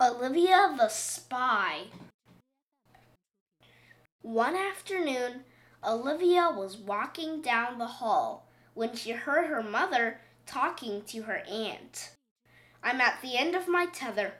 [0.00, 1.82] Olivia the Spy.
[4.22, 5.44] One afternoon,
[5.86, 12.10] Olivia was walking down the hall when she heard her mother talking to her aunt.
[12.82, 14.34] I'm at the end of my tether.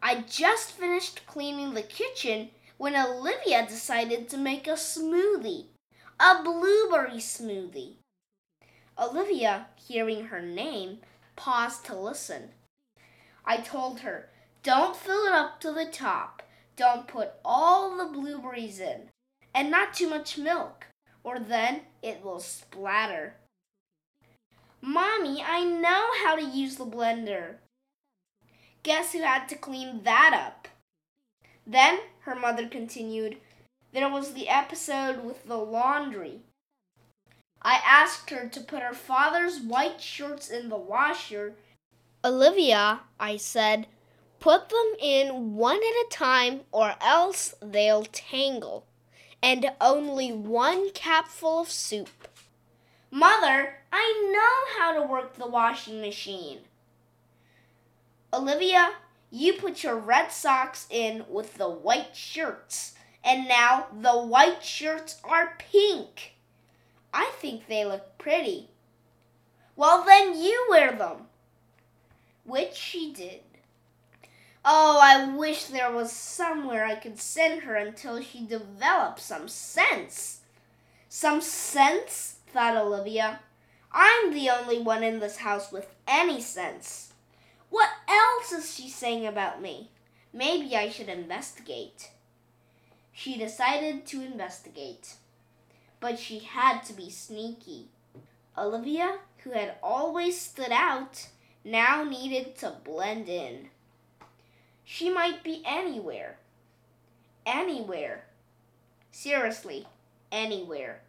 [0.00, 5.68] I just finished cleaning the kitchen when Olivia decided to make a smoothie,
[6.20, 7.94] a blueberry smoothie.
[8.98, 10.98] Olivia, hearing her name,
[11.36, 12.50] paused to listen.
[13.46, 14.28] I told her,
[14.62, 16.42] don't fill it up to the top.
[16.76, 19.08] Don't put all the blueberries in.
[19.54, 20.86] And not too much milk,
[21.24, 23.34] or then it will splatter.
[24.80, 27.56] Mommy, I know how to use the blender.
[28.82, 30.68] Guess who had to clean that up?
[31.66, 33.36] Then, her mother continued,
[33.92, 36.40] there was the episode with the laundry.
[37.60, 41.54] I asked her to put her father's white shirts in the washer.
[42.24, 43.86] Olivia, I said,
[44.40, 48.86] put them in one at a time or else they'll tangle.
[49.42, 52.28] And only one capful of soup.
[53.10, 56.58] Mother, I know how to work the washing machine.
[58.32, 58.92] Olivia,
[59.30, 62.94] you put your red socks in with the white shirts,
[63.24, 66.34] and now the white shirts are pink.
[67.12, 68.70] I think they look pretty.
[69.74, 71.28] Well, then you wear them.
[72.44, 73.40] Which she did.
[74.64, 80.40] Oh, I wish there was somewhere I could send her until she developed some sense.
[81.08, 82.36] Some sense?
[82.52, 83.40] thought Olivia.
[83.92, 87.12] I'm the only one in this house with any sense.
[87.70, 89.90] What else is she saying about me?
[90.32, 92.10] Maybe I should investigate.
[93.12, 95.14] She decided to investigate
[96.00, 97.88] but she had to be sneaky.
[98.58, 101.28] Olivia, who had always stood out,
[101.62, 103.68] now needed to blend in.
[104.92, 106.38] She might be anywhere.
[107.46, 108.24] Anywhere.
[109.12, 109.86] Seriously,
[110.32, 111.02] anywhere.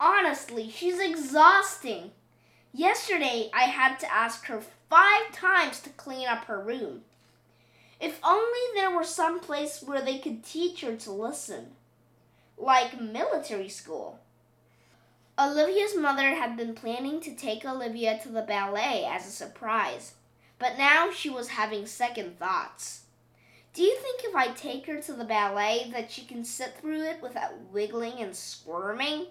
[0.00, 2.10] Honestly, she's exhausting.
[2.72, 7.02] Yesterday, I had to ask her five times to clean up her room.
[8.00, 11.76] If only there were some place where they could teach her to listen
[12.58, 14.18] like military school.
[15.38, 20.14] Olivia's mother had been planning to take Olivia to the ballet as a surprise,
[20.58, 23.02] but now she was having second thoughts.
[23.74, 27.02] Do you think if I take her to the ballet that she can sit through
[27.02, 29.26] it without wiggling and squirming?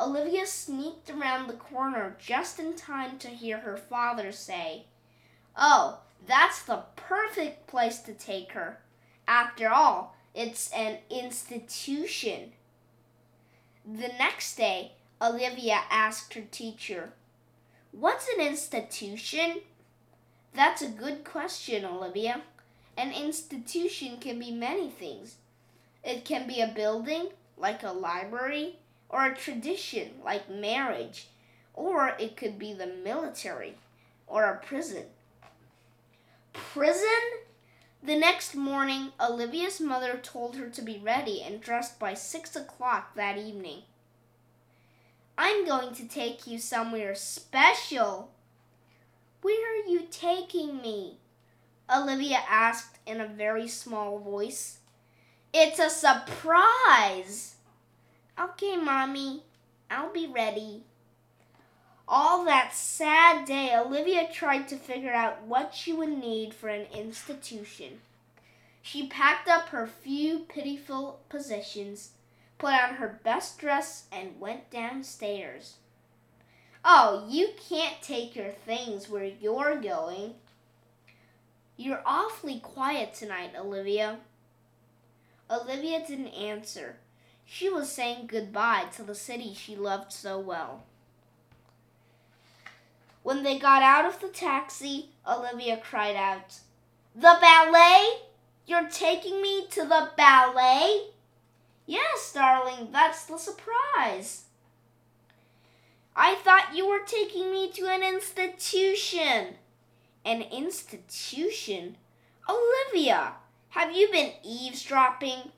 [0.00, 4.84] Olivia sneaked around the corner just in time to hear her father say,
[5.56, 8.78] Oh, that's the perfect place to take her.
[9.26, 12.52] After all, it's an institution.
[13.84, 17.12] The next day, Olivia asked her teacher,
[17.92, 19.62] What's an institution?
[20.54, 22.42] That's a good question, Olivia.
[22.96, 25.36] An institution can be many things.
[26.04, 28.76] It can be a building, like a library,
[29.08, 31.28] or a tradition, like marriage,
[31.74, 33.76] or it could be the military,
[34.26, 35.04] or a prison.
[36.52, 37.06] Prison?
[38.02, 43.14] The next morning, Olivia's mother told her to be ready and dressed by six o'clock
[43.16, 43.82] that evening.
[45.40, 48.32] I'm going to take you somewhere special.
[49.40, 51.18] Where are you taking me?
[51.88, 54.78] Olivia asked in a very small voice.
[55.54, 57.54] It's a surprise.
[58.38, 59.44] Okay, Mommy,
[59.88, 60.82] I'll be ready.
[62.08, 66.86] All that sad day, Olivia tried to figure out what she would need for an
[66.92, 68.00] institution.
[68.82, 72.10] She packed up her few pitiful possessions,
[72.58, 75.76] put on her best dress, and went downstairs.
[76.84, 80.34] Oh, you can't take your things where you're going.
[81.76, 84.18] You're awfully quiet tonight, Olivia.
[85.50, 86.96] Olivia didn't answer.
[87.44, 90.84] She was saying goodbye to the city she loved so well.
[93.22, 96.60] When they got out of the taxi, Olivia cried out,
[97.14, 98.22] The ballet?
[98.66, 101.10] You're taking me to the ballet?
[101.88, 104.44] Yes, darling, that's the surprise.
[106.14, 109.54] I thought you were taking me to an institution.
[110.22, 111.96] An institution?
[112.46, 113.32] Olivia,
[113.70, 115.50] have you been eavesdropping?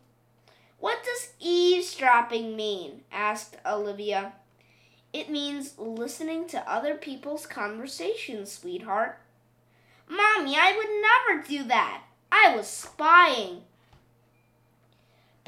[0.78, 3.00] What does eavesdropping mean?
[3.10, 4.34] asked Olivia.
[5.12, 9.18] It means listening to other people's conversations, sweetheart.
[10.08, 12.04] Mommy, I would never do that.
[12.30, 13.62] I was spying.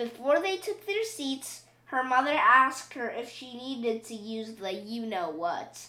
[0.02, 4.72] Before they took their seats, her mother asked her if she needed to use the
[4.72, 5.86] you know what.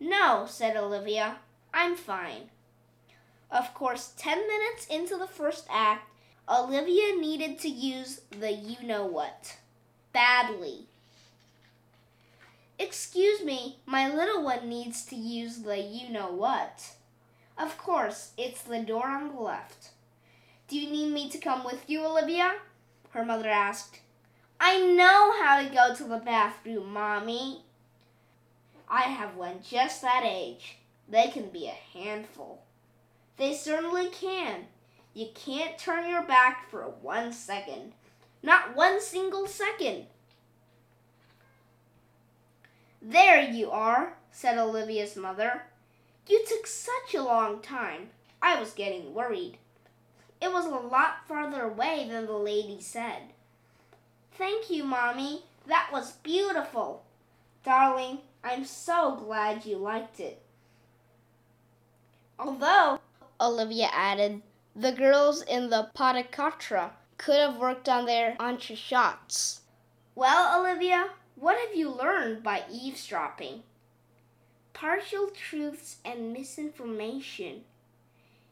[0.00, 1.36] No, said Olivia.
[1.72, 2.50] I'm fine.
[3.48, 6.10] Of course, 10 minutes into the first act,
[6.48, 9.58] Olivia needed to use the you know what
[10.12, 10.86] badly.
[12.80, 16.94] Excuse me, my little one needs to use the you know what.
[17.56, 19.90] Of course, it's the door on the left.
[20.66, 22.54] Do you need me to come with you, Olivia?
[23.16, 24.00] Her mother asked.
[24.60, 27.62] I know how to go to the bathroom, Mommy.
[28.90, 30.76] I have one just that age.
[31.08, 32.60] They can be a handful.
[33.38, 34.66] They certainly can.
[35.14, 37.94] You can't turn your back for one second.
[38.42, 40.08] Not one single second.
[43.00, 45.62] There you are, said Olivia's mother.
[46.28, 48.10] You took such a long time.
[48.42, 49.56] I was getting worried.
[50.40, 53.32] It was a lot farther away than the lady said.
[54.36, 55.44] Thank you, Mommy.
[55.66, 57.04] That was beautiful.
[57.64, 60.42] Darling, I'm so glad you liked it.
[62.38, 63.00] Although,
[63.40, 64.42] Olivia added,
[64.74, 69.60] the girls in the pas de quatre could have worked on their entrechats.
[70.14, 73.62] Well, Olivia, what have you learned by eavesdropping?
[74.74, 77.64] Partial truths and misinformation.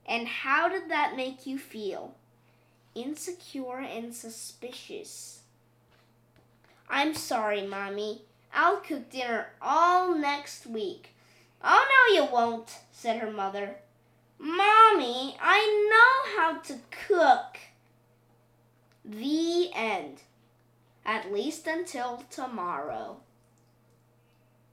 [0.07, 2.15] And how did that make you feel?
[2.95, 5.41] Insecure and suspicious.
[6.89, 8.23] I'm sorry, Mommy.
[8.53, 11.11] I'll cook dinner all next week.
[11.63, 13.77] Oh, no, you won't, said her mother.
[14.39, 16.77] Mommy, I know how to
[17.09, 17.59] cook.
[19.05, 20.23] The end.
[21.05, 23.17] At least until tomorrow.